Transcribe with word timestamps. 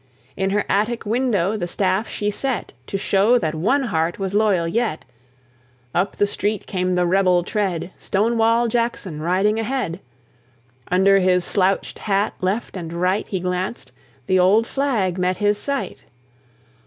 In 0.35 0.49
her 0.49 0.65
attic 0.67 1.05
window 1.05 1.55
the 1.55 1.67
staff 1.67 2.07
she 2.07 2.31
set, 2.31 2.73
To 2.87 2.97
show 2.97 3.37
that 3.37 3.53
one 3.53 3.83
heart 3.83 4.17
was 4.17 4.33
loyal 4.33 4.67
yet. 4.67 5.05
Up 5.93 6.15
the 6.15 6.25
street 6.25 6.65
came 6.65 6.95
the 6.95 7.05
rebel 7.05 7.43
tread, 7.43 7.91
Stonewall 7.99 8.67
Jackson 8.67 9.21
riding 9.21 9.59
ahead. 9.59 9.99
Under 10.87 11.19
his 11.19 11.45
slouched 11.45 11.99
hat 11.99 12.33
left 12.41 12.75
and 12.75 12.91
right 12.93 13.27
He 13.27 13.39
glanced: 13.39 13.91
the 14.25 14.39
old 14.39 14.65
flag 14.65 15.19
met 15.19 15.37
his 15.37 15.59
sight. 15.59 16.03